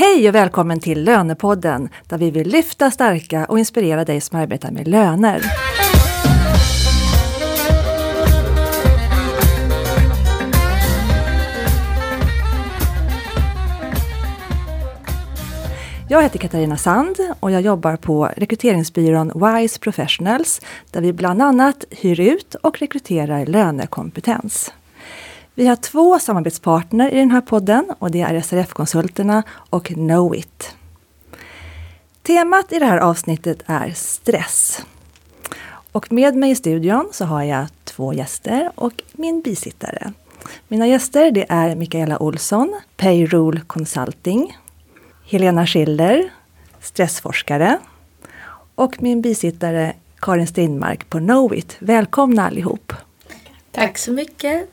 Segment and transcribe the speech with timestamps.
[0.00, 4.70] Hej och välkommen till Lönepodden där vi vill lyfta, stärka och inspirera dig som arbetar
[4.70, 5.42] med löner.
[16.08, 20.60] Jag heter Katarina Sand och jag jobbar på rekryteringsbyrån Wise Professionals
[20.90, 24.72] där vi bland annat hyr ut och rekryterar lönekompetens.
[25.58, 30.76] Vi har två samarbetspartner i den här podden och det är SRF-konsulterna och Knowit.
[32.22, 34.84] Temat i det här avsnittet är stress.
[35.92, 40.12] Och med mig i studion så har jag två gäster och min bisittare.
[40.68, 44.56] Mina gäster det är Mikaela Olsson, Payroll Consulting,
[45.30, 46.32] Helena Schiller,
[46.80, 47.78] stressforskare
[48.74, 51.76] och min bisittare Karin Strindmark på Knowit.
[51.78, 52.92] Välkomna allihop!
[53.72, 54.70] Tack så mycket!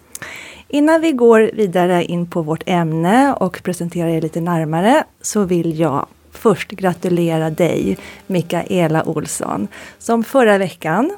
[0.76, 5.80] Innan vi går vidare in på vårt ämne och presenterar er lite närmare så vill
[5.80, 7.98] jag först gratulera dig,
[8.28, 9.68] Mikaela Olsson,
[10.00, 11.18] som förra veckan,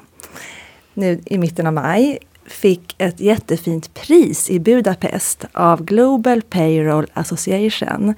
[0.94, 8.14] nu i mitten av maj, fick ett jättefint pris i Budapest av Global Payroll Association.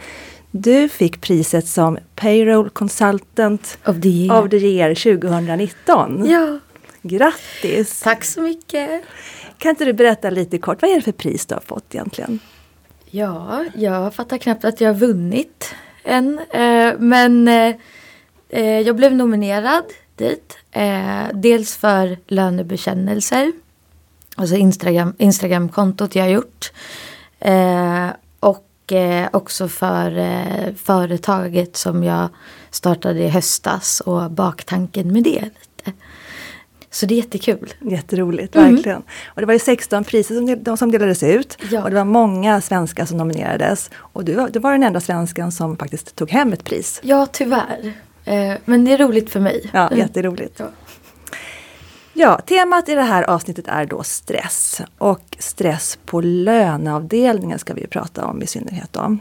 [0.50, 6.26] Du fick priset som Payroll Consultant of the Year, of the year 2019.
[6.30, 6.58] Ja.
[7.02, 8.00] Grattis!
[8.00, 9.02] Tack så mycket!
[9.58, 12.38] Kan inte du berätta lite kort, vad är det för pris du har fått egentligen?
[13.10, 16.38] Ja, jag fattar knappt att jag har vunnit än.
[16.38, 19.84] Eh, men eh, jag blev nominerad
[20.16, 20.58] dit.
[20.70, 23.52] Eh, dels för lönebekännelser.
[24.36, 26.72] Alltså Instagram, Instagramkontot jag har gjort.
[28.40, 28.66] och
[29.32, 32.28] också för företaget som jag
[32.70, 35.50] startade i höstas och baktanken med det.
[36.90, 37.74] Så det är jättekul.
[37.80, 38.74] Jätteroligt, mm.
[38.74, 39.02] verkligen.
[39.26, 41.58] Och det var ju 16 priser som, de som delades ut.
[41.70, 41.82] Ja.
[41.82, 43.90] Och det var många svenskar som nominerades.
[43.96, 47.00] Och du, du var den enda svensken som faktiskt tog hem ett pris.
[47.02, 47.92] Ja, tyvärr.
[48.24, 49.70] Eh, men det är roligt för mig.
[49.72, 50.60] Ja, jätteroligt.
[50.60, 50.66] Ja.
[52.12, 54.80] Ja, temat i det här avsnittet är då stress.
[54.98, 59.20] Och stress på löneavdelningen ska vi prata om i synnerhet om.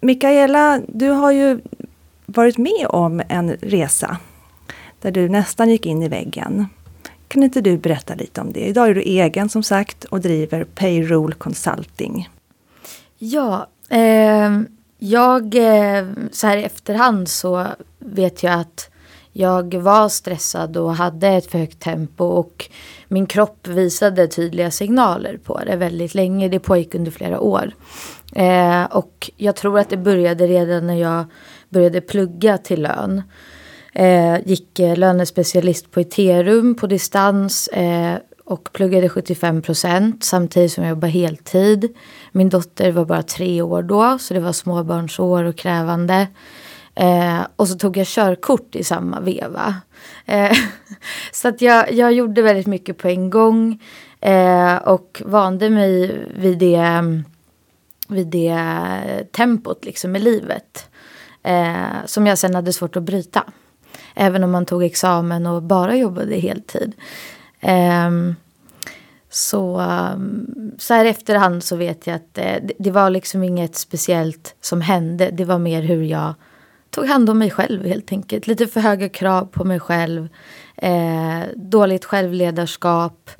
[0.00, 1.60] Mikaela, du har ju
[2.26, 4.16] varit med om en resa
[5.00, 6.66] där du nästan gick in i väggen.
[7.28, 8.60] Kan inte du berätta lite om det?
[8.60, 12.28] Idag är du egen som sagt och driver Payroll Consulting.
[13.18, 15.54] Ja, ehm, eh, jag
[16.32, 17.66] så här i efterhand så
[17.98, 18.90] vet jag att
[19.32, 22.70] jag var stressad och hade ett för högt tempo och
[23.08, 26.48] min kropp visade tydliga signaler på det väldigt länge.
[26.48, 27.72] Det pågick under flera år.
[28.34, 31.24] Eh, och jag tror att det började redan när jag
[31.68, 33.22] började plugga till lön.
[33.98, 40.84] Eh, gick eh, lönespecialist på Iterum på distans eh, och pluggade 75 procent samtidigt som
[40.84, 41.96] jag jobbade heltid.
[42.32, 46.26] Min dotter var bara tre år då så det var småbarnsår och krävande.
[46.94, 49.74] Eh, och så tog jag körkort i samma veva.
[50.26, 50.56] Eh,
[51.32, 53.82] så att jag, jag gjorde väldigt mycket på en gång
[54.20, 57.02] eh, och vande mig vid det,
[58.08, 58.58] vid det
[59.32, 60.88] tempot liksom i livet.
[61.42, 63.44] Eh, som jag sen hade svårt att bryta.
[64.16, 66.94] Även om man tog examen och bara jobbade heltid.
[67.62, 68.36] Um,
[69.30, 69.82] så,
[70.78, 74.80] så här efterhand så vet jag att eh, det, det, var liksom inget speciellt som
[74.80, 75.30] hände.
[75.32, 76.34] Det var mer hur jag
[76.90, 78.46] tog hand om mig själv helt enkelt.
[78.46, 80.28] Lite för höga krav på mig själv.
[80.76, 83.30] Eh, dåligt självledarskap.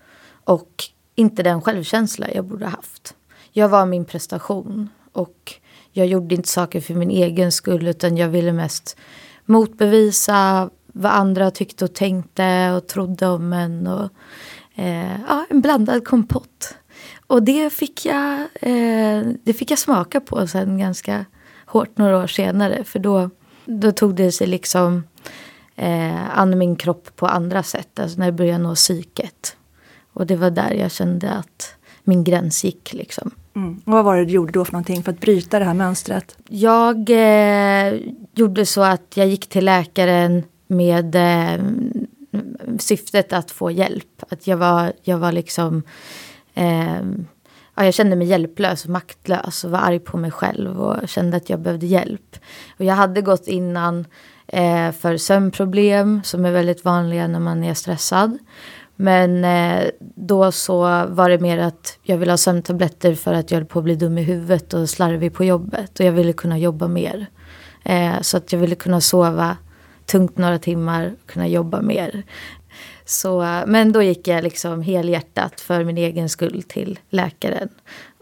[0.44, 0.84] Och
[1.14, 3.14] inte den självkänsla jag borde haft.
[3.52, 4.88] Jag var min prestation.
[5.12, 5.54] Och
[5.92, 8.96] jag gjorde inte saker för min egen skull utan jag ville mest
[9.46, 13.86] motbevisa vad andra tyckte och tänkte och trodde om en.
[13.86, 14.10] Och,
[14.74, 16.74] eh, ja, en blandad kompott.
[17.26, 21.24] Och det fick, jag, eh, det fick jag smaka på sen ganska
[21.66, 22.84] hårt några år senare.
[22.84, 23.30] För då,
[23.64, 25.02] då tog det sig liksom
[25.76, 28.00] eh, an min kropp på andra sätt.
[28.00, 29.56] Alltså när det började nå psyket.
[30.12, 31.74] Och det var där jag kände att
[32.04, 32.92] min gräns gick.
[32.92, 33.30] Liksom.
[33.56, 33.82] Mm.
[33.84, 36.36] Och vad var det du gjorde då för någonting för att bryta det här mönstret?
[36.48, 38.00] Jag eh,
[38.36, 41.64] gjorde så att jag gick till läkaren med eh,
[42.78, 44.22] syftet att få hjälp.
[44.28, 45.82] Att jag var, jag var liksom...
[46.54, 47.00] Eh,
[47.74, 51.36] ja, jag kände mig hjälplös och maktlös och var arg på mig själv och kände
[51.36, 52.36] att jag behövde hjälp.
[52.78, 54.06] Och jag hade gått innan
[54.46, 58.38] eh, för sömnproblem som är väldigt vanliga när man är stressad.
[58.96, 63.58] Men eh, då så var det mer att jag ville ha sömntabletter för att jag
[63.58, 66.00] höll på att bli dum i huvudet och slarvig på jobbet.
[66.00, 67.26] Och jag ville kunna jobba mer.
[67.88, 69.56] Eh, så att jag ville kunna sova
[70.06, 72.22] tungt några timmar och kunna jobba mer.
[73.04, 77.68] Så, men då gick jag liksom helhjärtat för min egen skull till läkaren.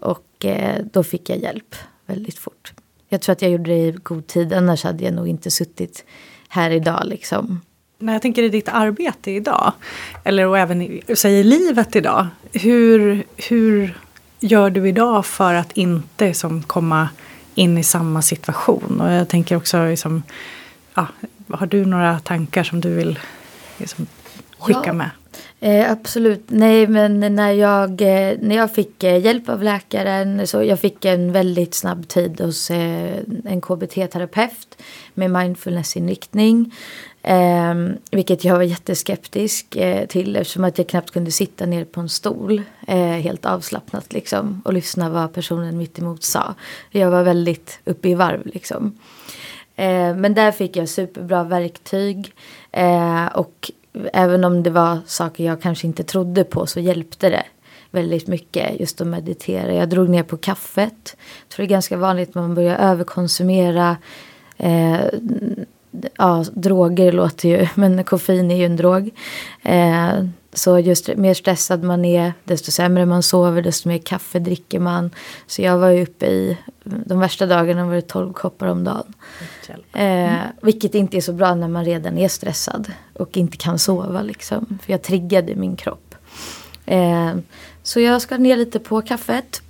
[0.00, 1.74] Och eh, då fick jag hjälp
[2.06, 2.72] väldigt fort.
[3.08, 6.04] jag tror att jag gjorde det i god tid, annars hade jag nog inte suttit
[6.48, 7.60] här idag liksom.
[7.98, 9.72] När jag tänker i ditt arbete idag,
[10.24, 13.98] eller och även i, säg, i livet idag, hur, hur
[14.40, 17.08] gör du idag för att inte som, komma
[17.54, 19.00] in i samma situation?
[19.00, 20.22] Och jag tänker också, liksom,
[20.94, 21.06] ja,
[21.50, 23.18] har du några tankar som du vill
[23.78, 24.06] liksom,
[24.58, 24.92] skicka ja.
[24.92, 25.10] med?
[25.64, 26.44] Eh, absolut.
[26.46, 31.04] Nej, men när jag, eh, när jag fick eh, hjälp av läkaren så jag fick
[31.04, 34.78] en väldigt snabb tid hos eh, en KBT-terapeut
[35.14, 36.74] med mindfulnessinriktning.
[37.22, 37.74] Eh,
[38.10, 42.08] vilket jag var jätteskeptisk eh, till eftersom att jag knappt kunde sitta ner på en
[42.08, 46.54] stol eh, helt avslappnat liksom och lyssna vad personen mitt emot sa.
[46.90, 48.98] Jag var väldigt uppe i varv liksom.
[49.76, 52.32] Eh, men där fick jag superbra verktyg
[52.72, 53.70] eh, och
[54.12, 57.44] även om det var saker jag kanske inte trodde på så hjälpte det
[57.90, 59.74] väldigt mycket just att meditera.
[59.74, 61.16] Jag drog ner på kaffet.
[61.16, 63.96] Jag tror det är ganska vanligt att man börjar överkonsumera
[64.56, 65.00] eh,
[66.16, 69.10] ja, droger låter ju, men koffein är ju en drog.
[69.62, 74.80] Eh, så just mer stressad man är, desto sämre man sover, desto mer kaffe dricker
[74.80, 75.10] man.
[75.46, 79.14] Så jag var ju uppe i, de värsta dagarna var det 12 koppar om dagen.
[79.92, 84.22] Eh, vilket inte är så bra när man redan är stressad och inte kan sova
[84.22, 84.78] liksom.
[84.82, 86.14] För jag triggade min kropp.
[86.86, 87.32] Eh,
[87.82, 89.62] så jag skar ner lite på kaffet.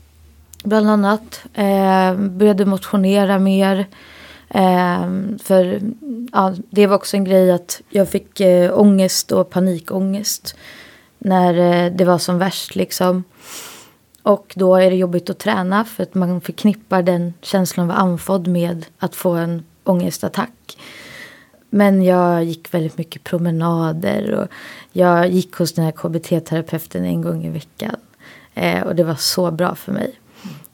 [0.65, 1.45] Bland annat.
[1.55, 3.87] Eh, började motionera mer.
[4.55, 5.09] Eh,
[5.43, 5.81] för
[6.33, 10.57] ja, det var också en grej att jag fick eh, ångest och panikångest.
[11.19, 13.25] När eh, det var som värst liksom.
[14.23, 18.47] Och då är det jobbigt att träna för att man förknippar den känslan av andfådd
[18.47, 20.79] med att få en ångestattack.
[21.71, 24.49] Men jag gick väldigt mycket promenader och
[24.93, 27.97] jag gick hos den här KBT-terapeuten en gång i veckan.
[28.55, 30.21] Eh, och det var så bra för mig.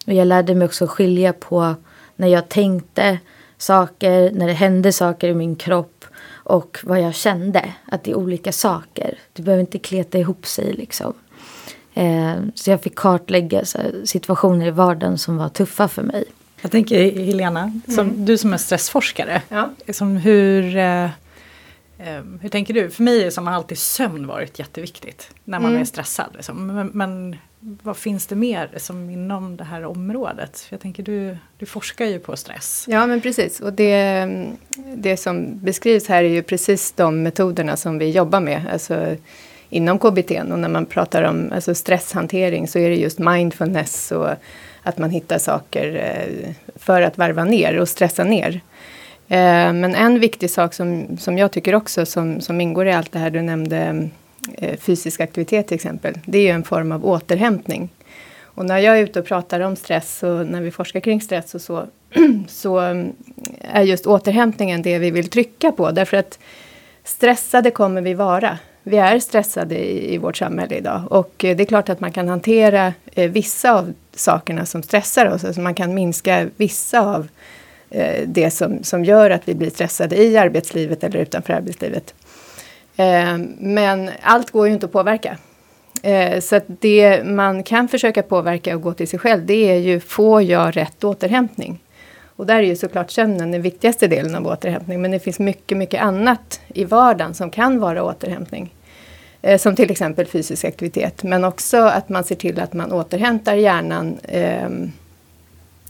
[0.06, 1.74] Och jag lärde mig också skilja på
[2.16, 3.18] när jag tänkte
[3.62, 7.72] saker, när det hände saker i min kropp och vad jag kände.
[7.84, 9.18] Att det är olika saker.
[9.32, 11.14] Det behöver inte kleta ihop sig liksom.
[11.94, 16.24] Eh, så jag fick kartlägga här, situationer i vardagen som var tuffa för mig.
[16.60, 18.24] Jag tänker Helena, som, mm.
[18.24, 19.42] du som är stressforskare.
[19.48, 19.70] Ja.
[19.86, 21.10] Liksom hur, eh, eh
[22.40, 22.90] hur tänker du?
[22.90, 25.80] För mig har alltid sömn varit jätteviktigt när man mm.
[25.80, 26.30] är stressad.
[26.34, 26.66] Liksom.
[26.66, 30.60] Men, men, vad finns det mer som inom det här området?
[30.60, 32.84] För jag tänker du, du forskar ju på stress.
[32.88, 34.28] Ja men precis och det,
[34.96, 38.66] det som beskrivs här är ju precis de metoderna som vi jobbar med.
[38.72, 39.16] Alltså,
[39.70, 44.28] inom KBT och när man pratar om alltså stresshantering så är det just mindfulness och
[44.82, 48.60] att man hittar saker eh, för att varva ner och stressa ner.
[49.28, 53.12] Eh, men en viktig sak som, som jag tycker också som, som ingår i allt
[53.12, 54.08] det här du nämnde
[54.54, 56.14] Eh, fysisk aktivitet till exempel.
[56.24, 57.88] Det är ju en form av återhämtning.
[58.42, 61.54] Och när jag är ute och pratar om stress och när vi forskar kring stress
[61.54, 61.86] och så,
[62.48, 63.04] så eh,
[63.60, 65.90] är just återhämtningen det vi vill trycka på.
[65.90, 66.38] Därför att
[67.04, 71.02] stressade kommer vi vara vi är stressade i, i, vårt samhälle idag.
[71.10, 75.26] Och eh, det är klart att man kan hantera eh, vissa av sakerna som stressar
[75.26, 75.44] oss.
[75.44, 77.28] Alltså man kan minska vissa av
[77.90, 82.14] eh, det som, som gör att vi blir stressade i arbetslivet eller utanför arbetslivet.
[83.00, 85.38] Eh, men allt går ju inte att påverka.
[86.02, 89.76] Eh, så att det man kan försöka påverka och gå till sig själv, det är
[89.76, 91.80] ju, får jag rätt återhämtning?
[92.36, 95.02] Och där är ju såklart sömnen den viktigaste delen av återhämtning.
[95.02, 98.74] Men det finns mycket, mycket annat i vardagen som kan vara återhämtning.
[99.42, 101.22] Eh, som till exempel fysisk aktivitet.
[101.22, 104.18] Men också att man ser till att man återhämtar hjärnan.
[104.28, 104.92] Ehm,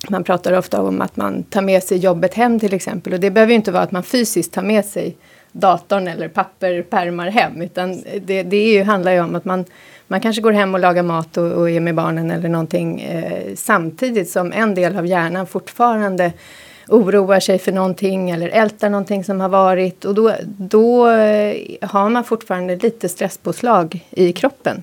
[0.08, 3.12] man pratar ofta om att man tar med sig jobbet hem till exempel.
[3.12, 5.16] Och det behöver ju inte vara att man fysiskt tar med sig
[5.52, 7.62] datorn eller papper, pärmar hem.
[7.62, 9.64] Utan det, det är ju, handlar ju om att man,
[10.07, 13.54] man kanske går hem och lagar mat och, och är med barnen eller någonting eh,
[13.54, 16.33] samtidigt som en del av hjärnan fortfarande
[16.88, 20.04] oroar sig för någonting eller ältar någonting som har varit.
[20.04, 24.83] Och då, då eh, har man fortfarande lite stresspåslag i kroppen.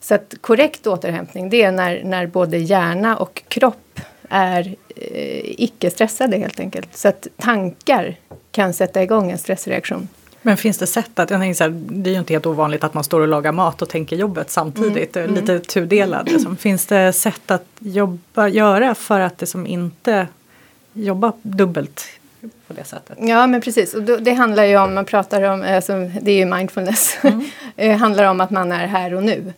[0.00, 6.36] Så att korrekt återhämtning det är när, när både hjärna och kropp är eh, icke-stressade
[6.36, 6.96] helt enkelt.
[6.96, 8.16] Så att tankar
[8.52, 10.08] kan sätta igång en stressreaktion.
[10.42, 12.84] Men finns det sätt att, jag tänker så här, det är ju inte helt ovanligt
[12.84, 15.34] att man står och lagar mat och tänker jobbet samtidigt, mm.
[15.34, 15.64] lite mm.
[15.64, 16.28] tudelad.
[16.32, 16.56] Liksom.
[16.60, 20.26] Finns det sätt att jobba, göra för att det som inte
[20.92, 22.04] jobba dubbelt
[22.40, 23.18] på det sättet.
[23.20, 25.92] Ja men precis och då, det handlar ju om, man pratar om, alltså,
[26.22, 27.44] det är ju mindfulness, mm.
[27.76, 29.52] det handlar om att man är här och nu.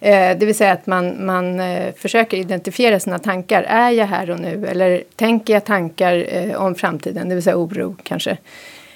[0.00, 3.62] Eh, det vill säga att man, man eh, försöker identifiera sina tankar.
[3.62, 4.66] Är jag här och nu?
[4.66, 7.28] Eller tänker jag tankar eh, om framtiden?
[7.28, 8.36] Det vill säga oro kanske.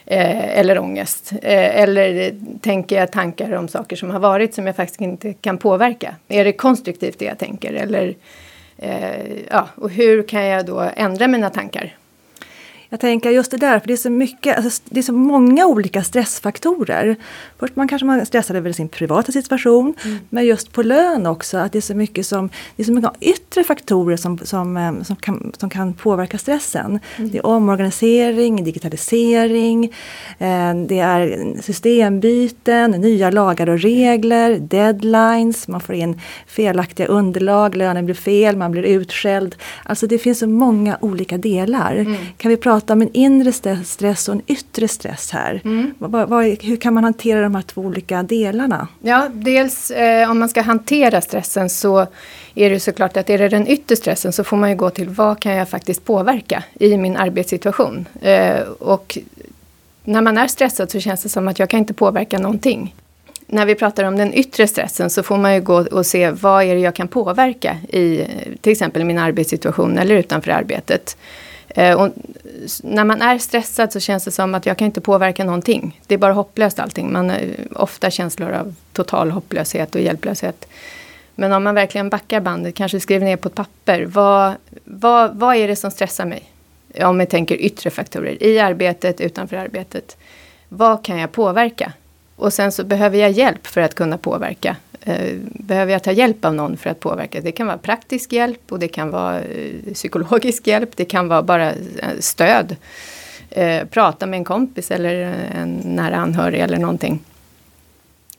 [0.06, 1.32] Eller ångest.
[1.42, 6.16] Eller tänker jag tankar om saker som har varit som jag faktiskt inte kan påverka?
[6.28, 7.72] Är det konstruktivt det jag tänker?
[7.72, 8.14] Eller
[9.50, 11.96] ja, och hur kan jag då ändra mina tankar?
[12.92, 15.66] Jag tänker just det där, för det är så mycket, alltså, det är så många
[15.66, 17.16] olika stressfaktorer.
[17.58, 20.18] Först man kanske man stressar över sin privata situation, mm.
[20.28, 23.12] men just på lön också, att det är så mycket som, det är så många
[23.20, 26.98] yttre faktorer som, som, eh, som, kan, som kan påverka stressen.
[27.16, 27.30] Mm.
[27.30, 29.84] Det är omorganisering, digitalisering,
[30.38, 38.04] eh, det är systembyten, nya lagar och regler, deadlines, man får in felaktiga underlag, lönen
[38.04, 39.56] blir fel, man blir utskälld.
[39.82, 41.94] Alltså det finns så många olika delar.
[41.96, 42.16] Mm.
[42.36, 43.52] Kan vi prata om en inre
[43.84, 45.60] stress och en yttre stress här?
[45.64, 45.94] Mm.
[45.98, 48.88] Vad, vad, hur kan man hantera de här två olika delarna?
[49.00, 52.06] Ja, dels eh, om man ska hantera stressen så
[52.54, 55.08] är det såklart att är det den yttre stressen så får man ju gå till
[55.08, 58.08] vad kan jag faktiskt påverka i min arbetssituation?
[58.20, 59.18] Eh, och
[60.04, 62.94] när man är stressad så känns det som att jag kan inte påverka någonting
[63.52, 66.64] när vi pratar om den yttre stressen så får man ju gå och se vad
[66.64, 68.26] är det jag kan påverka i
[68.60, 71.16] till exempel min arbetssituation eller utanför arbetet.
[71.74, 72.08] Eh, och
[72.82, 76.00] när man är stressad så känns det som att jag kan inte påverka någonting.
[76.06, 77.12] Det är bara hopplöst allting.
[77.12, 77.40] Man har
[77.74, 80.68] ofta känslor av total hopplöshet och hjälplöshet.
[81.34, 84.04] Men om man verkligen backar bandet, kanske skriver ner på ett papper.
[84.04, 86.42] Vad, vad, vad är det som stressar mig?
[87.00, 88.42] Om vi tänker yttre faktorer.
[88.42, 90.16] I arbetet, utanför arbetet.
[90.68, 91.92] Vad kan jag påverka?
[92.36, 94.76] Och sen så behöver jag hjälp för att kunna påverka.
[95.04, 97.40] Eh, behöver jag ta hjälp av någon för att påverka?
[97.40, 100.96] Det kan vara praktisk hjälp och det kan vara eh, psykologisk hjälp.
[100.96, 101.76] Det kan vara bara eh,
[102.18, 102.76] stöd.
[103.50, 105.14] Eh, prata med en kompis eller
[105.54, 107.20] en nära anhörig eller någonting.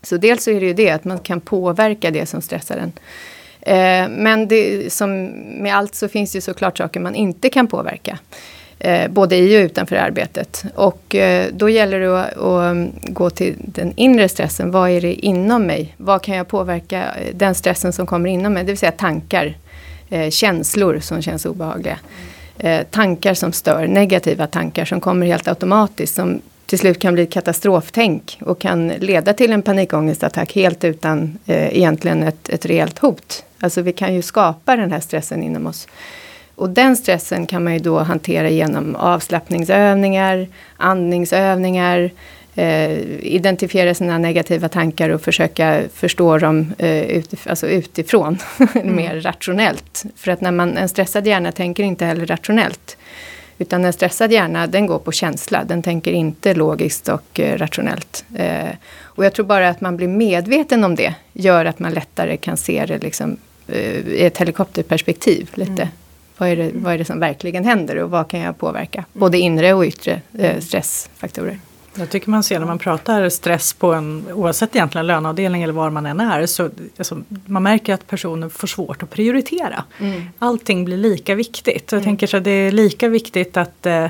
[0.02, 2.92] Så dels så är det ju det att man kan påverka det som stressar en.
[3.62, 5.26] Eh, men det, som
[5.64, 8.20] med allt så finns det såklart saker man inte kan påverka
[8.84, 10.66] eh, både i och utanför arbetet.
[10.76, 14.72] Och eh, då gäller det att, att, gå till den inre stressen.
[14.72, 15.96] Vad är det inom mig?
[15.98, 18.64] Vad kan jag påverka eh, den stressen som kommer inom mig?
[18.64, 19.58] Det vill säga tankar,
[20.10, 22.00] eh, känslor som känns obehagliga.
[22.58, 26.16] Eh, tankar som stör, negativa tankar som kommer helt automatiskt.
[26.16, 31.78] Som till slut kan bli katastroftänk och kan leda till en panikångestattack helt utan eh,
[31.78, 33.44] egentligen ett, ett reellt hot.
[33.60, 35.88] Alltså vi kan ju skapa den här stressen inom oss.
[36.64, 42.12] Och den stressen kan man ju då hantera genom avslappningsövningar, andningsövningar,
[42.56, 48.38] eh, identifiera sina negativa tankar och försöka förstå dem eh, utif alltså utifrån,
[48.76, 48.96] mm.
[48.96, 50.04] mer rationellt.
[50.16, 52.98] För att när man, en stressad hjärna tänker inte heller rationellt.
[53.58, 58.26] Utan en stressad hjärna den går på känsla, den tänker inte logiskt och eh, rationellt.
[58.36, 58.70] Eh,
[59.02, 62.58] och jag tror bara att man blir medveten om det gör att man lättare kan
[62.58, 65.72] se det liksom, eh, i ett helikopterperspektiv lite.
[65.72, 65.88] Mm.
[66.38, 69.06] Vad är, det, vad är det som verkligen händer och vad kan jag påverka?
[69.14, 71.60] Både inre och yttre eh, stressfaktorer.
[71.96, 75.90] Jag tycker man ser när man pratar stress på en, oavsett egentligen löneavdelning eller var
[75.90, 79.84] man än är, så alltså, man märker att personen får svårt att prioritera.
[80.00, 80.22] Mm.
[80.40, 81.92] Allting blir lika viktigt.
[81.92, 82.06] Jag mm.
[82.06, 84.08] tänker så att det är lika viktigt att eh,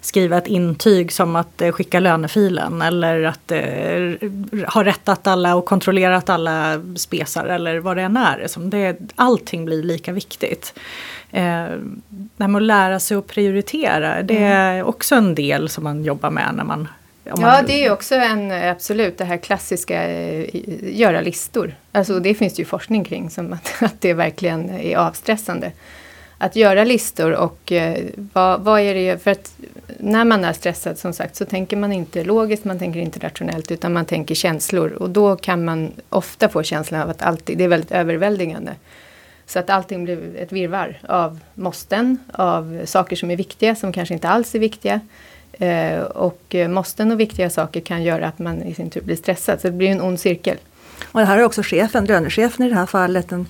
[0.00, 4.28] skriva ett intyg som att eh, skicka lönefilen eller att eh,
[4.68, 8.70] ha rättat alla och kontrollerat alla spesar eller vad det än är.
[8.70, 10.78] Det, allting blir lika viktigt.
[11.30, 11.66] Eh,
[12.08, 14.52] det här med att lära sig att prioritera, det mm.
[14.52, 16.88] är också en del som man jobbar med när man
[17.26, 20.46] Ja, det är också en, absolut det här klassiska eh,
[20.82, 21.74] göra listor.
[21.92, 25.72] Alltså det finns det ju forskning kring, som att, att det verkligen är avstressande.
[26.38, 29.52] Att göra listor och eh, vad, vad är det, för att
[29.98, 33.70] när man är stressad som sagt så tänker man inte logiskt, man tänker inte rationellt
[33.70, 37.64] utan man tänker känslor och då kan man ofta få känslan av att alltid, det
[37.64, 38.74] är väldigt överväldigande.
[39.46, 44.14] Så att allting blir ett virvar av måsten, av saker som är viktiga som kanske
[44.14, 45.00] inte alls är viktiga.
[45.58, 49.60] Eh, och måsten och viktiga saker kan göra att man i sin tur blir stressad.
[49.60, 50.56] Så det blir en ond cirkel.
[51.12, 53.46] Och det här är också chefen, lönechefen i det här fallet, en,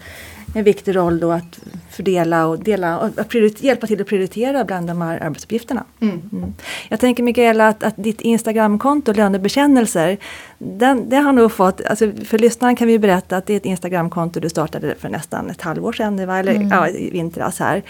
[0.55, 1.59] en viktig roll då att
[1.91, 5.85] fördela och, dela, och hjälpa till att prioritera bland de här arbetsuppgifterna.
[6.01, 6.31] Mm.
[6.33, 6.55] Mm.
[6.89, 10.19] Jag tänker Mikaela att, att ditt Instagramkonto Lönebekännelser,
[10.59, 13.65] den, det har nog fått, alltså för lyssnaren kan vi berätta att det är ett
[13.65, 16.69] Instagramkonto du startade för nästan ett halvår sedan, eller mm.
[16.69, 17.83] ja, i vintras här.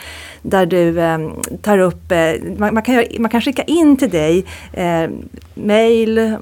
[0.43, 1.19] Där du eh,
[1.63, 2.19] tar upp, eh,
[2.59, 5.11] man, man, kan, man kan skicka in till dig eh,
[5.55, 6.37] mail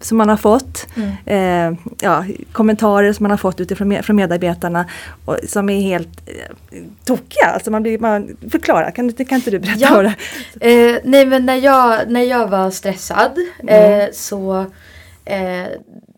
[0.00, 1.72] som man har fått, mm.
[1.72, 4.84] eh, ja, kommentarer som man har fått utifrån med, från medarbetarna
[5.24, 7.46] och, som är helt eh, tokiga.
[7.46, 10.02] Alltså man blir, man, förklara, kan, kan inte du berätta ja.
[10.02, 10.94] det?
[10.94, 14.00] Eh, nej men när jag, när jag var stressad mm.
[14.00, 14.66] eh, så
[15.26, 15.68] eh,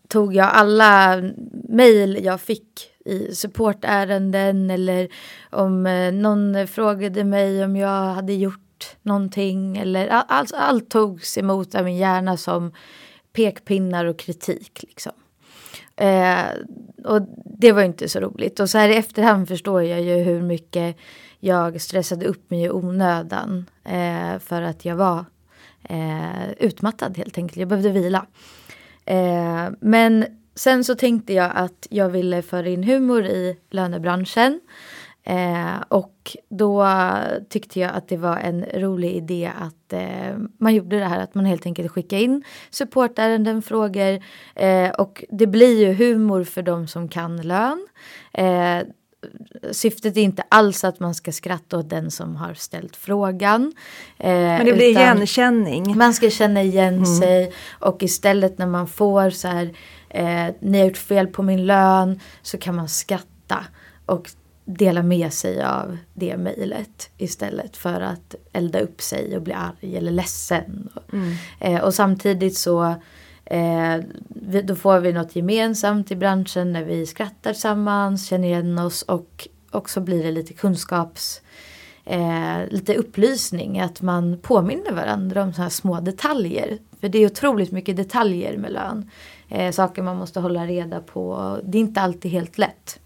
[0.07, 1.23] tog jag alla
[1.69, 5.07] mejl jag fick i supportärenden eller
[5.49, 11.37] om eh, någon frågade mig om jag hade gjort någonting eller all, allt, allt togs
[11.37, 12.71] emot av min hjärna som
[13.33, 14.83] pekpinnar och kritik.
[14.87, 15.11] Liksom.
[15.95, 16.45] Eh,
[17.05, 18.59] och det var inte så roligt.
[18.59, 20.97] Och så här i efterhand förstår jag ju hur mycket
[21.39, 25.25] jag stressade upp mig i onödan eh, för att jag var
[25.83, 27.57] eh, utmattad helt enkelt.
[27.57, 28.25] Jag behövde vila.
[29.09, 30.25] Eh, men
[30.55, 34.59] sen så tänkte jag att jag ville föra in humor i lönebranschen.
[35.23, 36.87] Eh, och då
[37.49, 41.35] tyckte jag att det var en rolig idé att eh, man gjorde det här att
[41.35, 44.19] man helt enkelt skickade in supportärenden, frågor
[44.55, 47.87] eh, och det blir ju humor för de som kan lön.
[48.33, 48.81] Eh,
[49.71, 53.73] Syftet är inte alls att man ska skratta åt den som har ställt frågan.
[54.17, 55.97] Eh, Men det blir igenkänning.
[55.97, 57.05] Man ska känna igen mm.
[57.05, 59.73] sig och istället när man får så här,
[60.09, 63.65] eh, ni har gjort fel på min lön, så kan man skratta
[64.05, 64.29] och
[64.65, 69.97] dela med sig av det mejlet istället för att elda upp sig och bli arg
[69.97, 70.89] eller ledsen.
[71.13, 71.33] Mm.
[71.59, 72.95] Eh, och samtidigt så
[73.49, 73.97] Eh,
[74.63, 79.47] då får vi något gemensamt i branschen när vi skrattar tillsammans, känner igen oss och
[79.71, 81.41] också blir det lite kunskaps...
[82.05, 86.77] Eh, lite upplysning, att man påminner varandra om sådana här små detaljer.
[86.99, 89.09] För det är otroligt mycket detaljer med lön.
[89.49, 91.57] Eh, saker man måste hålla reda på.
[91.63, 92.99] Det är inte alltid helt lätt.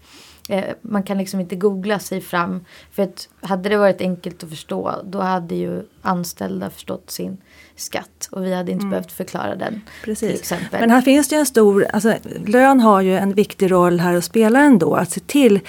[0.48, 2.64] Eh, man kan liksom inte googla sig fram.
[2.92, 7.36] För att hade det varit enkelt att förstå då hade ju anställda förstått sin
[7.76, 8.90] skatt och vi hade inte mm.
[8.90, 9.80] behövt förklara den.
[10.04, 10.52] Precis.
[10.70, 12.14] Men här finns det ju en stor, alltså,
[12.46, 15.60] lön har ju en viktig roll här att spela ändå, att se till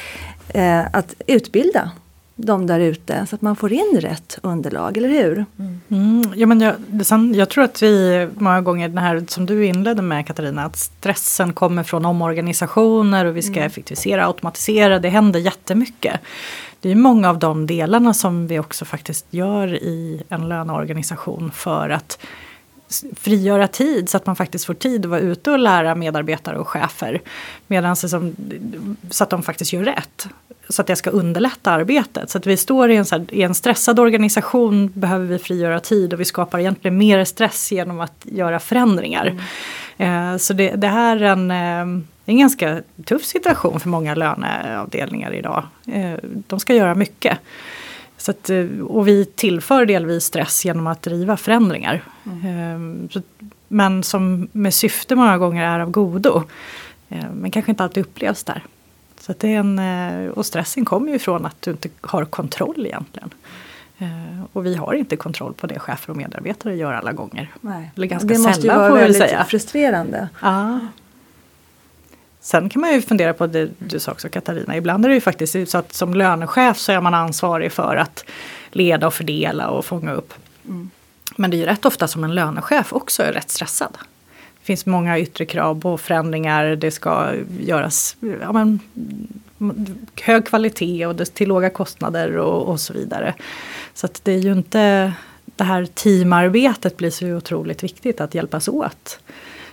[0.48, 1.92] eh, att utbilda
[2.36, 5.46] de där ute så att man får in rätt underlag, eller hur?
[5.60, 5.82] Mm.
[5.90, 9.66] Mm, ja, men jag, sen, jag tror att vi många gånger, den här som du
[9.66, 13.68] inledde med Katarina, att stressen kommer från omorganisationer och vi ska mm.
[13.68, 16.20] effektivisera, automatisera, det händer jättemycket.
[16.80, 21.90] Det är många av de delarna som vi också faktiskt gör i en löneorganisation för
[21.90, 22.20] att
[23.16, 26.68] frigöra tid så att man faktiskt får tid att vara ute och lära medarbetare och
[26.68, 27.22] chefer.
[27.68, 28.36] Medan som,
[29.10, 30.28] så att de faktiskt gör rätt.
[30.70, 32.30] Så att det ska underlätta arbetet.
[32.30, 36.14] Så att vi står i en, här, i en stressad organisation behöver vi frigöra tid
[36.14, 39.28] och vi skapar egentligen mer stress genom att göra förändringar.
[39.98, 40.34] Mm.
[40.34, 45.34] Eh, så det, det, här är en, eh, en ganska tuff situation för många löneavdelningar
[45.34, 45.64] idag.
[45.88, 47.40] Eh, de ska göra mycket.
[48.18, 52.04] Så att, eh, och vi tillför delvis stress genom att driva förändringar.
[52.26, 53.10] Mm.
[53.12, 53.22] Så,
[53.68, 56.44] men som med syfte många gånger är av godo.
[57.10, 58.64] Eh, men kanske inte alltid upplevs där.
[59.20, 59.80] Så det är en,
[60.30, 63.30] och stressen kommer ju ifrån att du inte har kontroll egentligen.
[64.54, 67.52] Och vi har inte kontroll på det chefer och medarbetare gör alla gånger.
[67.62, 67.92] Nej.
[67.96, 69.44] Eller ganska det måste sällan, ju vara väldigt säga.
[69.44, 70.30] frustrerande.
[70.42, 70.80] Ja.
[72.46, 75.22] Sen kan man ju fundera på det du sa också Katarina, ibland är det ju
[75.22, 78.26] faktiskt så att som lönechef så är man ansvarig för att
[78.72, 80.34] leda och fördela och fånga upp.
[80.66, 80.90] Mm.
[81.36, 83.98] Men det är ju rätt ofta som en lönechef också är rätt stressad.
[84.60, 88.80] Det finns många yttre krav på förändringar, det ska göras ja, men,
[90.22, 93.34] hög kvalitet och till låga kostnader och, och så vidare.
[93.94, 95.14] Så att det är ju inte
[95.46, 99.20] det här teamarbetet blir så otroligt viktigt att hjälpas åt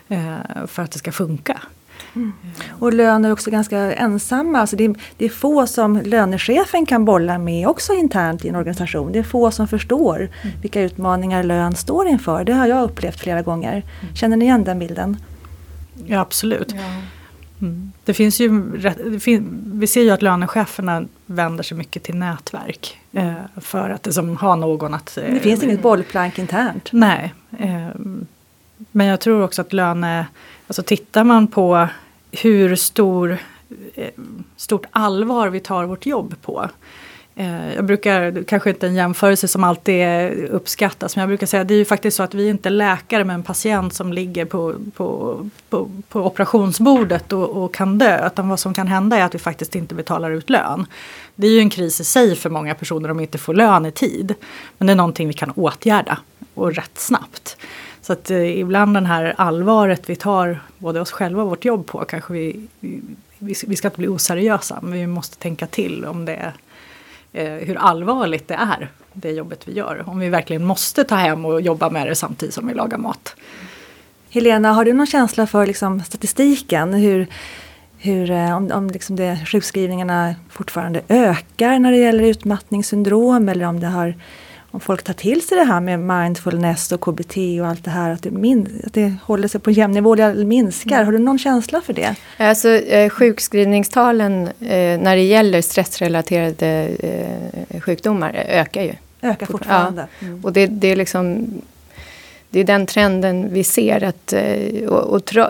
[0.09, 1.61] eh, för att det ska funka.
[2.15, 2.33] Mm.
[2.71, 4.59] Och lön är också ganska ensamma.
[4.59, 8.57] Alltså det, är, det är få som lönechefen kan bolla med också internt i en
[8.57, 9.13] organisation.
[9.13, 10.57] Det är få som förstår mm.
[10.63, 12.45] vilka utmaningar lön står inför.
[12.45, 13.83] Det har jag upplevt flera gånger.
[14.15, 15.17] Känner ni igen den bilden?
[16.07, 16.73] Ja absolut.
[16.75, 17.03] Ja.
[17.63, 17.93] Mm.
[18.05, 18.63] Det finns ju,
[19.11, 22.99] det fin, vi ser ju att lönecheferna vänder sig mycket till nätverk.
[23.13, 25.19] Eh, för att liksom, ha någon att...
[25.19, 26.89] Eh, det finns inget bollplank internt.
[26.93, 27.35] Nej.
[27.59, 27.89] Eh,
[28.91, 30.27] men jag tror också att löne...
[30.73, 31.89] Alltså tittar man på
[32.31, 33.39] hur stor,
[33.95, 34.09] eh,
[34.57, 36.69] stort allvar vi tar vårt jobb på.
[37.35, 40.05] Eh, jag brukar, kanske inte en jämförelse som alltid
[40.51, 42.71] uppskattas, men jag brukar säga att det är ju faktiskt så att vi är inte
[42.71, 48.27] läkare med en patient som ligger på, på, på, på operationsbordet och, och, kan dö.
[48.27, 50.87] Utan vad som kan hända är att vi faktiskt inte betalar ut lön.
[51.35, 53.87] Det är ju en kris i sig för många personer om de inte får lön
[53.87, 54.35] i tid.
[54.79, 56.19] Men det är någonting vi kan åtgärda
[56.55, 57.57] och rätt snabbt.
[58.03, 61.87] Så att eh, ibland den här allvaret vi tar både oss själva och vårt jobb
[61.87, 62.67] på kanske vi,
[63.39, 66.53] vi, vi ska inte bli oseriösa men vi måste tänka till om det
[67.33, 70.05] eh, hur allvarligt det är det jobbet vi gör.
[70.07, 73.37] Om vi verkligen måste ta hem och jobba med det samtidigt som vi lagar mat.
[74.31, 76.95] Helena, har du någon känsla för liksom, statistiken?
[76.95, 77.27] Hur,
[77.99, 83.81] hur, eh, om om liksom det, sjukskrivningarna fortfarande ökar när det gäller utmattningssyndrom eller om
[83.81, 84.15] det har
[84.73, 88.11] om folk tar till sig det här med mindfulness och KBT och allt det här,
[88.11, 90.97] att det, min, att det håller sig på en jämn nivå eller minskar.
[90.97, 91.07] Mm.
[91.07, 92.15] Har du någon känsla för det?
[92.37, 96.89] Alltså, eh, sjukskrivningstalen eh, när det gäller stressrelaterade
[97.69, 98.93] eh, sjukdomar ökar ju.
[99.23, 100.07] Ökar fortfarande.
[100.19, 100.27] Ja.
[100.27, 100.45] Mm.
[100.45, 101.47] Och det, det, är liksom
[102.51, 104.05] det är den trenden vi ser.
[104.05, 105.45] Att, eh, och, och tro,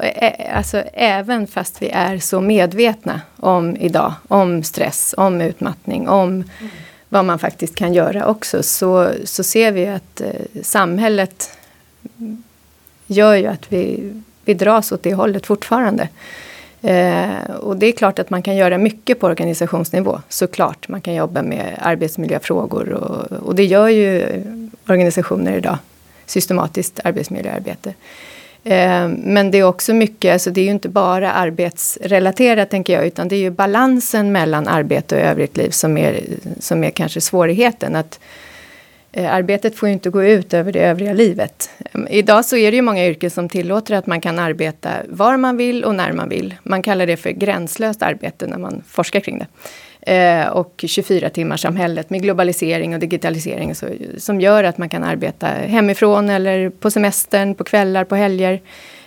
[0.55, 6.45] alltså, även fast vi är så medvetna om idag, om stress, om utmattning, om mm
[7.13, 11.51] vad man faktiskt kan göra också så, så ser vi att eh, samhället
[13.07, 14.13] gör ju att vi,
[14.45, 16.09] vi dras åt det hållet fortfarande.
[16.83, 20.89] Eh, och det är klart att man kan göra mycket på organisationsnivå, såklart.
[20.89, 24.43] Man kan jobba med arbetsmiljöfrågor och, och det gör ju
[24.87, 25.79] organisationer idag,
[26.27, 27.95] systematiskt arbetsmiljöarbete.
[28.65, 33.07] Eh, men det är också mycket, alltså det är ju inte bara arbetsrelaterat tänker jag,
[33.07, 36.21] utan det är ju balansen mellan arbete och övrigt liv som är,
[36.61, 37.97] som är kanske svårigheten.
[37.97, 38.21] Att
[39.13, 41.71] eh, Arbetet får ju inte gå ut över det övriga livet.
[41.79, 45.37] Eh, idag så är det ju många yrken som tillåter att man kan arbeta var
[45.37, 46.55] man vill och när man vill.
[46.63, 49.47] Man kallar det för gränslöst arbete när man forskar kring det.
[50.07, 53.87] Eh, och 24-timmarssamhället med globalisering och digitalisering så,
[54.19, 58.61] som gör att man kan arbeta hemifrån eller på semestern, på kvällar, på helger.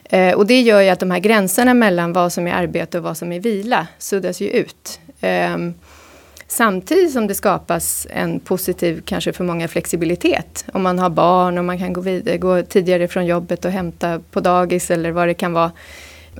[0.03, 3.03] Eh, och det gör ju att de här gränserna mellan vad som är arbete och
[3.03, 4.99] vad som är vila suddas ju ut.
[5.21, 5.57] Eh,
[6.47, 10.65] samtidigt som det skapas en positiv, kanske för många, flexibilitet.
[10.73, 14.21] Om man har barn och man kan gå, vidare, gå tidigare från jobbet och hämta
[14.31, 15.71] på dagis eller vad det kan vara.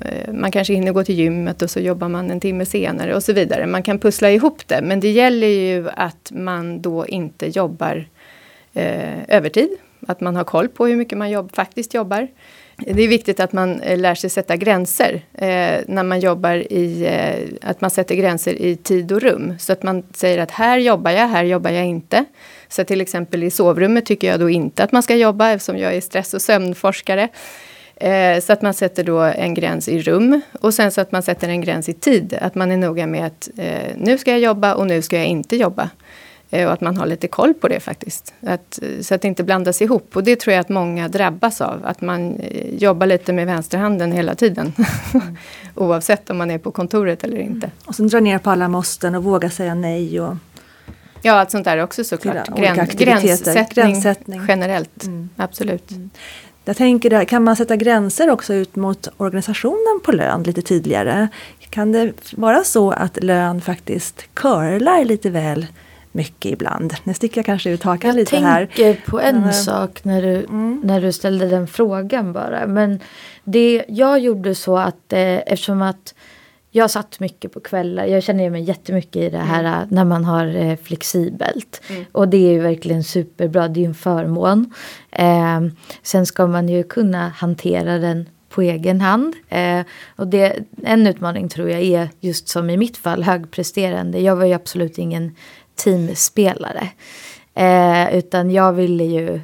[0.01, 3.23] Eh, man kanske hinner gå till gymmet och så jobbar man en timme senare och
[3.23, 3.65] så vidare.
[3.65, 8.05] Man kan pussla ihop det, men det gäller ju att man då inte jobbar
[8.73, 9.69] eh, övertid.
[10.08, 12.27] Att man har koll på hur mycket man jobb, faktiskt jobbar.
[12.77, 17.05] Det är viktigt att man eh, lär sig sätta gränser eh, när man jobbar i,
[17.05, 19.55] eh, att man sätter gränser i tid och rum.
[19.60, 22.25] Så att man säger att här jobbar jag, här jobbar jag inte.
[22.67, 25.95] Så till exempel i sovrummet tycker jag då inte att man ska jobba eftersom jag
[25.95, 27.29] är stress och sömnforskare.
[27.95, 31.23] Eh, så att man sätter då en gräns i rum och sen så att man
[31.23, 32.38] sätter en gräns i tid.
[32.41, 35.25] Att man är noga med att eh, nu ska jag jobba och nu ska jag
[35.25, 35.89] inte jobba.
[36.49, 38.34] Eh, och att man har lite koll på det faktiskt.
[38.47, 40.15] Att, så att det inte blandas ihop.
[40.15, 41.86] Och det tror jag att många drabbas av.
[41.86, 42.41] Att man
[42.77, 44.73] jobbar lite med vänsterhanden hela tiden.
[45.13, 45.38] Mm.
[45.75, 47.67] Oavsett om man är på kontoret eller inte.
[47.67, 47.77] Mm.
[47.86, 50.19] Och sen dra ner på alla måsten och våga säga nej.
[50.21, 50.36] Och
[51.25, 52.47] Ja, allt sånt där också såklart.
[52.58, 55.03] Gräns, gränssättning, gränssättning, generellt.
[55.03, 55.29] Mm.
[55.36, 55.91] Absolut.
[55.91, 56.10] Mm.
[56.65, 61.28] Jag tänker, där, kan man sätta gränser också ut mot organisationen på lön lite tydligare?
[61.69, 65.67] Kan det vara så att lön faktiskt curlar lite väl
[66.12, 66.93] mycket ibland?
[67.04, 68.62] Nu sticker jag kanske ut hakan lite här.
[68.62, 69.54] Jag tänker på en mm.
[69.54, 70.82] sak när du, mm.
[70.84, 72.67] när du ställde den frågan bara.
[72.67, 72.99] Men
[73.43, 76.13] det jag gjorde så att eh, eftersom att
[76.75, 78.05] jag satt mycket på kvällar.
[78.05, 79.88] Jag känner mig jättemycket i det här mm.
[79.91, 81.81] när man har eh, flexibelt.
[81.89, 82.05] Mm.
[82.11, 83.67] Och det är ju verkligen superbra.
[83.67, 84.73] Det är ju en förmån.
[85.11, 85.61] Eh,
[86.03, 89.35] sen ska man ju kunna hantera den på egen hand.
[89.49, 89.81] Eh,
[90.15, 94.19] och det, en utmaning tror jag är just som i mitt fall högpresterande.
[94.19, 95.35] Jag var ju absolut ingen
[95.75, 96.89] teamspelare.
[97.53, 99.41] Eh, utan jag ville ju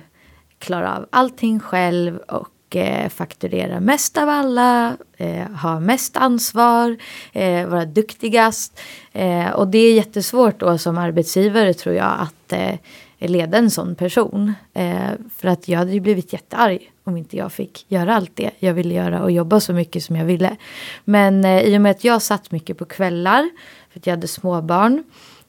[0.59, 6.97] klara av allting själv och eh, fakturera mest av alla, eh, ha mest ansvar,
[7.33, 8.79] eh, vara duktigast.
[9.11, 12.75] Eh, och det är jättesvårt då som arbetsgivare tror jag att eh,
[13.19, 14.53] leda en sån person.
[14.73, 18.51] Eh, för att jag hade ju blivit jättearg om inte jag fick göra allt det
[18.59, 20.55] jag ville göra och jobba så mycket som jag ville.
[21.03, 23.49] Men i och med att jag satt mycket på kvällar
[23.91, 25.03] för att jag hade småbarn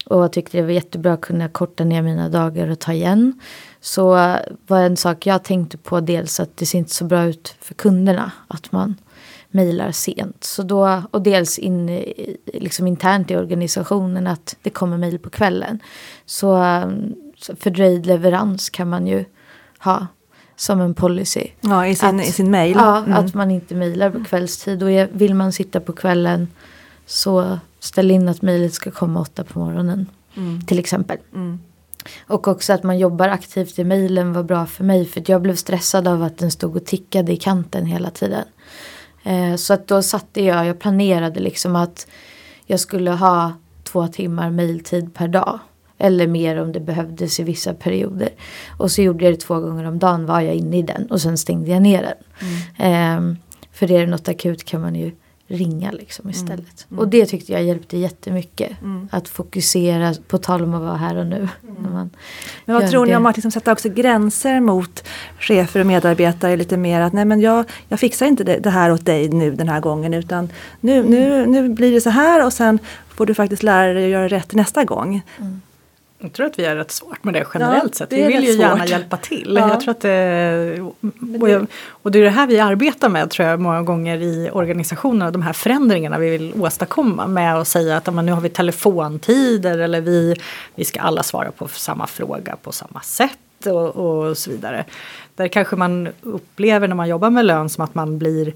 [0.07, 3.41] och tyckte det var jättebra att kunna korta ner mina dagar och ta igen
[3.83, 4.11] så
[4.66, 7.75] var en sak jag tänkte på dels att det ser inte så bra ut för
[7.75, 8.95] kunderna att man
[9.51, 10.45] mejlar sent.
[10.45, 12.05] Så då, och dels in,
[12.47, 15.79] liksom internt i organisationen att det kommer mejl på kvällen.
[16.27, 16.83] Så,
[17.38, 19.25] så fördröjd leverans kan man ju
[19.79, 20.07] ha
[20.57, 21.47] som en policy.
[21.61, 22.77] Ja, i sin, att, i sin mail.
[22.77, 23.12] Ja, mm.
[23.12, 24.83] att man inte mejlar på kvällstid.
[24.83, 24.90] Och
[25.21, 26.49] vill man sitta på kvällen
[27.07, 30.07] så ställ in att mejlet ska komma åtta på morgonen.
[30.37, 30.62] Mm.
[30.62, 31.18] Till exempel.
[31.35, 31.61] Mm.
[32.27, 35.07] Och också att man jobbar aktivt i mejlen var bra för mig.
[35.07, 38.45] För jag blev stressad av att den stod och tickade i kanten hela tiden.
[39.23, 42.07] Eh, så att då satte jag, jag planerade liksom att
[42.67, 43.53] jag skulle ha
[43.85, 45.59] två timmar mejltid per dag.
[45.99, 48.29] Eller mer om det behövdes i vissa perioder.
[48.79, 51.07] Och så gjorde jag det två gånger om dagen var jag inne i den.
[51.11, 52.49] Och sen stängde jag ner den.
[52.79, 53.33] Mm.
[53.33, 53.37] Eh,
[53.73, 55.12] för är det något akut kan man ju
[55.53, 56.31] ringa liksom mm.
[56.31, 56.87] istället.
[56.91, 56.99] Mm.
[56.99, 58.83] Och det tyckte jag hjälpte jättemycket.
[58.83, 59.09] Mm.
[59.12, 61.37] Att fokusera, på tal om att vara här och nu.
[61.37, 61.83] Mm.
[61.83, 62.11] När man
[62.65, 66.77] men vad tror ni om att liksom sätta också gränser mot chefer och medarbetare lite
[66.77, 69.69] mer att nej men jag, jag fixar inte det, det här åt dig nu den
[69.69, 70.49] här gången utan
[70.81, 74.11] nu, nu, nu blir det så här och sen får du faktiskt lära dig att
[74.11, 75.23] göra rätt nästa gång.
[75.38, 75.61] Mm.
[76.23, 78.13] Jag tror att vi har rätt svårt med det generellt ja, sett.
[78.13, 79.55] Vi vill ju gärna hjälpa till.
[79.59, 79.69] Ja.
[79.69, 80.81] Jag tror att det,
[81.41, 84.51] och, jag, och det är det här vi arbetar med tror jag många gånger i
[84.53, 85.31] organisationerna.
[85.31, 89.79] De här förändringarna vi vill åstadkomma med att säga att men, nu har vi telefontider
[89.79, 90.37] eller vi,
[90.75, 94.85] vi ska alla svara på samma fråga på samma sätt och, och så vidare.
[95.35, 98.53] Där kanske man upplever när man jobbar med lön som att man blir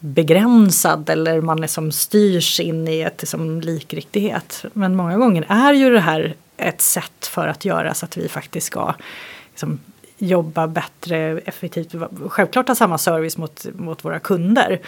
[0.00, 4.64] begränsad eller man är som styrs in i ett som likriktighet.
[4.72, 8.28] Men många gånger är ju det här ett sätt för att göra så att vi
[8.28, 8.94] faktiskt ska
[9.50, 9.80] liksom,
[10.18, 11.94] jobba bättre, effektivt,
[12.28, 14.80] självklart ha samma service mot, mot våra kunder.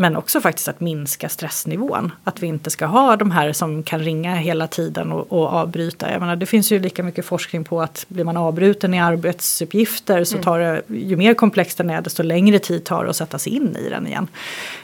[0.00, 2.12] Men också faktiskt att minska stressnivån.
[2.24, 6.12] Att vi inte ska ha de här som kan ringa hela tiden och, och avbryta.
[6.12, 10.24] Jag menar, det finns ju lika mycket forskning på att blir man avbruten i arbetsuppgifter
[10.24, 10.44] så mm.
[10.44, 13.52] tar det, ju mer komplext den är desto längre tid tar det att sätta sig
[13.52, 14.28] in i den igen.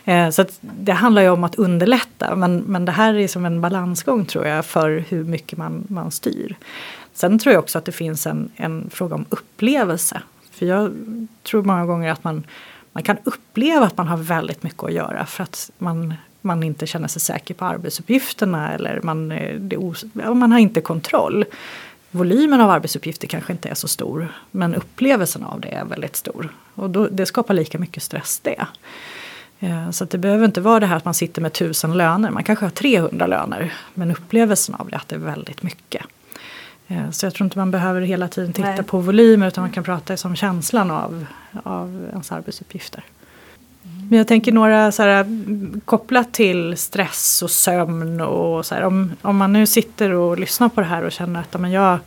[0.04, 3.60] Eh, så det handlar ju om att underlätta men, men det här är som en
[3.60, 6.56] balansgång tror jag för hur mycket man, man styr.
[7.14, 10.22] Sen tror jag också att det finns en, en fråga om upplevelse.
[10.50, 10.92] För jag
[11.42, 12.44] tror många gånger att man
[12.96, 16.86] man kan uppleva att man har väldigt mycket att göra för att man, man inte
[16.86, 21.44] känner sig säker på arbetsuppgifterna eller man, eh, man har inte kontroll.
[22.10, 26.48] Volymen av arbetsuppgifter kanske inte är så stor men upplevelsen av det är väldigt stor.
[26.74, 28.66] Och då, det skapar lika mycket stress det.
[29.60, 32.44] Eh, så det behöver inte vara det här att man sitter med tusen löner, man
[32.44, 33.72] kanske har 300 löner.
[33.94, 36.02] Men upplevelsen av det är att det är väldigt mycket.
[36.88, 38.82] Eh, så jag tror inte man behöver hela tiden titta Nej.
[38.82, 41.26] på volymer utan man kan prata som känslan av,
[41.62, 43.04] av ens arbetsuppgifter.
[43.84, 44.08] Mm.
[44.08, 45.26] Men jag tänker några så här,
[45.84, 50.68] kopplat till stress och sömn och så här, om, om man nu sitter och lyssnar
[50.68, 51.98] på det här och känner att men jag,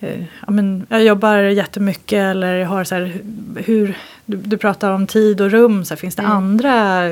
[0.00, 3.20] eh, ja, men jag jobbar jättemycket eller jag har så här,
[3.56, 6.32] hur, du, du pratar om tid och rum, så här, finns det mm.
[6.32, 7.02] andra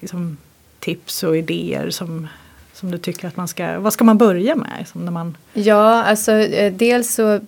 [0.00, 0.36] liksom,
[0.78, 2.28] tips och idéer som
[2.76, 4.84] som du tycker att man ska, vad ska man börja med?
[4.92, 5.36] Som när man...
[5.52, 7.40] Ja, alltså eh, dels så,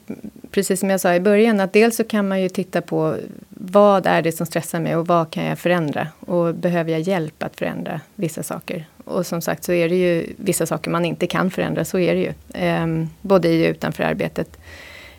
[0.50, 3.16] precis som jag sa i början, att dels så kan man ju titta på
[3.48, 6.08] vad är det som stressar mig och vad kan jag förändra?
[6.20, 8.86] Och behöver jag hjälp att förändra vissa saker?
[9.04, 12.14] Och som sagt så är det ju vissa saker man inte kan förändra, så är
[12.14, 12.32] det ju.
[12.54, 14.58] Ehm, både i och utanför arbetet.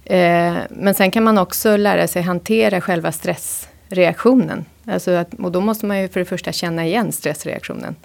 [0.05, 4.65] Ehm, men sen kan man också lära sig hantera själva stressreaktionen.
[4.85, 7.95] Alltså att, och då måste man ju för det första känna igen stressreaktionen.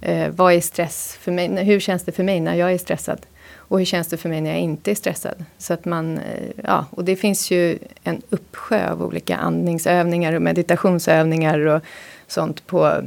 [0.00, 1.64] Eh, vad är stress för mig?
[1.64, 3.26] Hur känns det för mig när jag är stressad?
[3.54, 5.44] Och hur känns det för mig när jag inte är stressad?
[5.58, 10.42] Så att man, eh, ja, och det finns ju en uppsjö av olika andningsövningar och
[10.42, 11.82] meditationsövningar och
[12.26, 13.02] sånt på,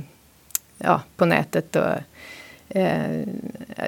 [0.77, 1.75] ja, på nätet.
[1.75, 1.93] Och,
[2.69, 3.25] eh,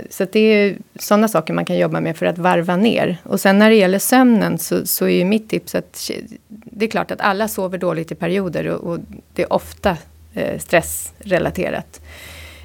[0.10, 3.18] så det är sådana saker man kan jobba med för att varva ner.
[3.24, 6.12] Och sen när det gäller sömnen så, så är ju mitt tips att
[6.48, 9.00] det är klart att alla sover dåligt i perioder och, och
[9.34, 9.98] det är ofta
[10.34, 12.02] eh, stressrelaterat.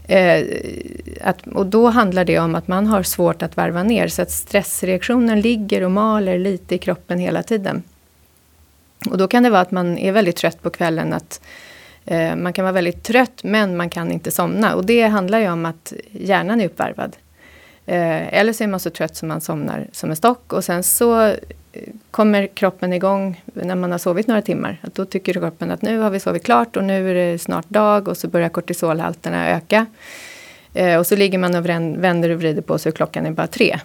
[0.08, 0.44] Eh,
[1.20, 4.30] att, och då handlar det om att man har svårt att varva ner så att
[4.30, 7.82] stressreaktionen ligger och maler lite i kroppen hela tiden.
[9.10, 11.12] Och då kan det vara att man är väldigt trött på kvällen.
[11.12, 11.40] att
[12.04, 14.74] eh, Man kan vara väldigt trött men man kan inte somna.
[14.74, 17.16] Och det handlar ju om att hjärnan är uppvarvad.
[17.88, 20.52] Eh, eller så är man så trött som man somnar som en stock.
[20.52, 21.34] Och sen så eh,
[22.10, 24.80] kommer kroppen igång när man har sovit några timmar.
[24.82, 27.68] Att då tycker kroppen att nu har vi sovit klart och nu är det snart
[27.68, 29.86] dag och så börjar kortisolhalterna öka.
[30.74, 31.68] Eh, och så ligger man och
[32.02, 33.80] vänder och vrider på sig och klockan är bara tre.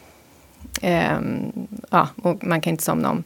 [0.81, 1.19] Eh,
[1.89, 3.23] ja, och man kan inte somna om.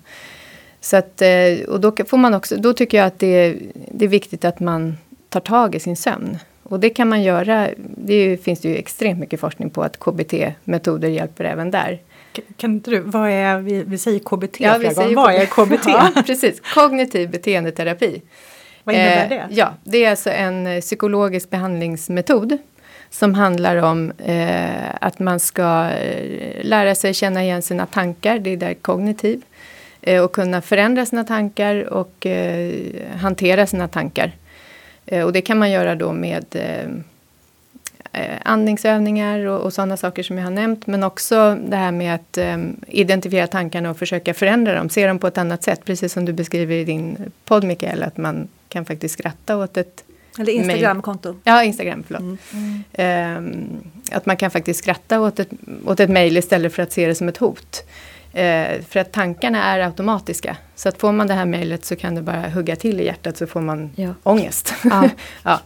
[0.82, 3.56] Så att, eh, och då, får man också, då tycker jag att det,
[3.92, 4.98] det är viktigt att man
[5.30, 6.38] tar tag i sin sömn.
[6.70, 10.00] Och det kan man göra, det är, finns det ju extremt mycket forskning på att
[10.00, 12.00] KBT-metoder hjälper även där.
[12.58, 15.88] Kan inte du, vad är, vi, vi säger KBT ja, vi säger vad är KBT?
[15.88, 18.22] ja, precis, kognitiv beteendeterapi.
[18.84, 19.36] Vad innebär eh, det?
[19.36, 22.58] Eh, ja, det är alltså en eh, psykologisk behandlingsmetod
[23.10, 28.50] som handlar om eh, att man ska eh, lära sig känna igen sina tankar, det
[28.50, 29.42] är där kognitiv,
[30.02, 32.28] eh, och kunna förändra sina tankar och
[33.22, 34.32] hantera sina tankar.
[35.26, 36.46] Och det kan man göra då med
[38.18, 40.88] eh, andningsövningar och, och sådana saker som jag har nämnt.
[40.88, 45.20] Men också det här med att eh, identifiera tankarna och försöka förändra dem, se dem
[45.20, 45.86] på ett annat sätt.
[45.86, 50.04] Precis som du beskriver i din podd Mikael, att man kan faktiskt skratta åt ett
[50.40, 51.36] eller Instagramkonto.
[51.44, 52.22] Ja, Instagram, förlåt.
[52.54, 52.84] Mm.
[52.94, 53.80] Mm.
[54.12, 55.50] att man kan faktiskt skratta åt ett,
[55.86, 57.84] åt ett mejl istället för att se det som ett hot.
[58.38, 60.58] Uh, för att tankarna är automatiska.
[60.76, 63.38] Så att får man det här mejlet så kan det bara hugga till i hjärtat
[63.38, 64.14] så får man ja.
[64.24, 64.74] ångest.
[64.84, 65.10] Ja.
[65.44, 65.60] ja.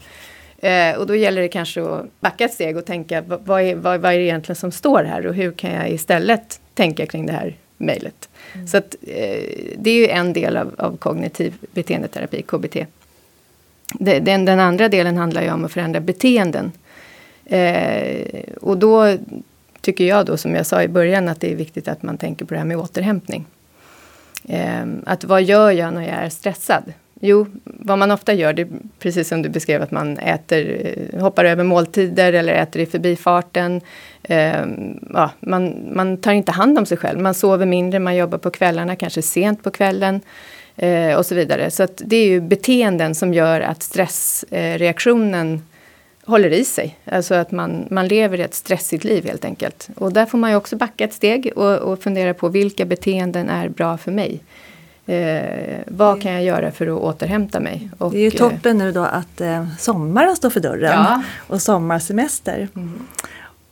[0.62, 4.00] Eh, och då gäller det kanske att backa ett steg och tänka vad är, vad,
[4.00, 7.34] vad är det egentligen som står här och hur kan jag istället tänka kring det
[7.34, 8.30] här mejlet.
[8.54, 8.68] Mm.
[8.68, 9.44] Så att, eh,
[9.78, 12.78] det är ju en del av, av kognitiv beteendeterapi, KBT.
[13.94, 16.72] Det, den, den, andra delen handlar ju om att förändra beteenden.
[17.46, 19.18] Eh, och då
[19.82, 22.46] tycker jag då, som jag sa i början, att det är viktigt att man tänker
[22.46, 23.46] på det här med återhämtning.
[24.48, 26.94] Eh, att vad gör jag när jag är stressad?
[27.24, 28.68] Jo, vad man ofta gör, det är
[29.00, 30.82] precis som du beskrev att man äter,
[31.14, 33.82] eh, hoppar över måltider eller äter i förbifarten.
[34.24, 34.66] Eh,
[35.14, 38.50] ja, man, man tar inte hand om sig själv, man sover mindre, man jobbar på
[38.50, 40.22] kvällarna, kanske sent på kvällen.
[40.76, 41.72] Eh, och så vidare.
[41.72, 45.62] Så att det är ju beteenden som gör att stressreaktionen
[46.26, 46.98] håller i sig.
[47.06, 49.90] Alltså att man, man lever ett stressigt liv helt enkelt.
[49.96, 53.50] Och där får man ju också backa ett steg och, och fundera på vilka beteenden
[53.50, 54.42] är bra för mig.
[55.06, 57.90] Eh, vad kan jag göra för att återhämta mig?
[57.98, 61.24] Och, det är ju toppen nu då att eh, sommaren står för dörren ja.
[61.48, 62.68] och sommarsemester.
[62.76, 63.00] Mm.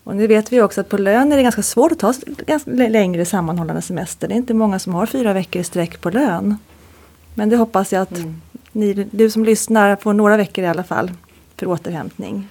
[0.03, 2.13] Och nu vet vi också att på lön är det ganska svårt att ta
[2.47, 4.27] ganska längre sammanhållande semester.
[4.27, 6.57] Det är inte många som har fyra veckor i sträck på lön.
[7.33, 8.41] Men det hoppas jag att mm.
[8.71, 11.12] ni, du som lyssnar får några veckor i alla fall
[11.59, 12.47] för återhämtning.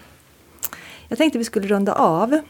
[1.08, 2.40] Jag tänkte vi skulle runda av.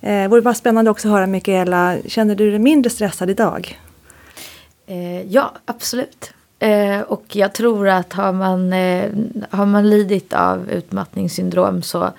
[0.00, 3.78] Eh, vore bara spännande också att höra Mikaela, känner du dig mindre stressad idag?
[4.86, 6.32] Eh, ja, absolut.
[6.58, 9.10] Eh, och jag tror att har man, eh,
[9.50, 12.10] har man lidit av utmattningssyndrom så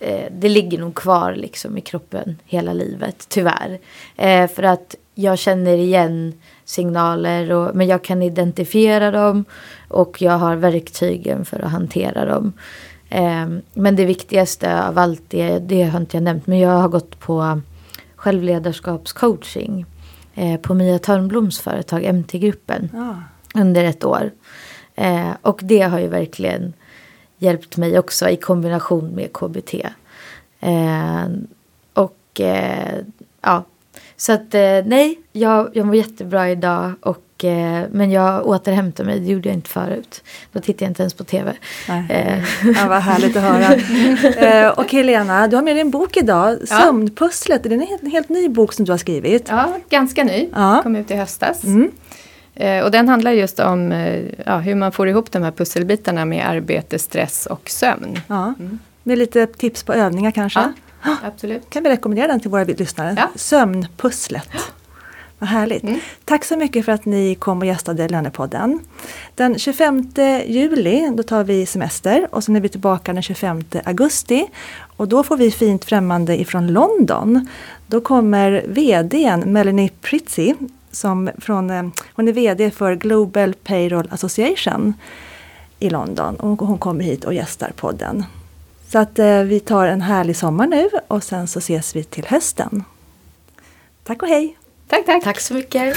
[0.00, 3.78] eh, det ligger nog kvar liksom i kroppen hela livet, tyvärr.
[4.16, 9.44] Eh, för att jag känner igen signaler och, men jag kan identifiera dem
[9.88, 12.52] och jag har verktygen för att hantera dem.
[13.12, 16.88] Eh, men det viktigaste av allt det, det har inte jag nämnt, men jag har
[16.88, 17.60] gått på
[18.16, 19.86] självledarskapscoaching
[20.34, 23.22] eh, på Mia Törnbloms företag MT-gruppen ja.
[23.54, 24.30] under ett år.
[24.94, 26.72] Eh, och det har ju verkligen
[27.38, 29.74] hjälpt mig också i kombination med KBT.
[30.60, 31.26] Eh,
[31.94, 32.98] och eh,
[33.40, 33.64] ja,
[34.16, 34.52] så att
[34.84, 36.92] nej, jag, jag mår jättebra idag.
[37.00, 40.22] Och, eh, men jag återhämtar mig, det gjorde jag inte förut.
[40.52, 41.52] Då tittade jag inte ens på TV.
[41.88, 42.38] Eh.
[42.64, 43.74] Ja, vad härligt att höra.
[44.64, 46.80] eh, och Helena, du har med dig en bok idag, ja.
[46.80, 47.62] Sömnpusslet.
[47.62, 49.46] Det är en helt, helt ny bok som du har skrivit.
[49.48, 50.48] Ja, ganska ny.
[50.54, 50.80] Ja.
[50.82, 51.64] Kom ut i höstas.
[51.64, 51.90] Mm.
[52.54, 53.92] Eh, och den handlar just om
[54.46, 58.20] ja, hur man får ihop de här pusselbitarna med arbete, stress och sömn.
[58.26, 58.54] Ja.
[58.58, 58.78] Mm.
[59.02, 60.60] Med lite tips på övningar kanske?
[60.60, 61.16] Ja.
[61.22, 61.70] Absolut.
[61.70, 63.14] Kan vi rekommendera den till våra lyssnare?
[63.18, 63.28] Ja.
[63.34, 64.48] Sömnpusslet.
[65.42, 65.82] Vad härligt.
[65.82, 66.00] Mm.
[66.24, 68.80] Tack så mycket för att ni kom och gästade Lönepodden.
[69.34, 70.12] Den 25
[70.46, 74.46] juli då tar vi semester och sen är vi tillbaka den 25 augusti.
[74.96, 77.48] Och då får vi fint främmande ifrån London.
[77.86, 80.54] Då kommer VDn Melanie Pritzi,
[80.90, 84.94] som från, eh, hon är VD för Global Payroll Association
[85.78, 86.36] i London.
[86.36, 88.24] Och hon kommer hit och gästar podden.
[88.88, 92.24] Så att eh, vi tar en härlig sommar nu och sen så ses vi till
[92.26, 92.84] hösten.
[94.04, 94.56] Tack och hej!
[94.92, 95.22] Tack, tack!
[95.22, 95.96] Tack så mycket!